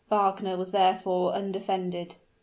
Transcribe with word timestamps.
Wagner 0.09 0.57
was 0.57 0.71
therefore 0.71 1.31
undefended. 1.33 2.15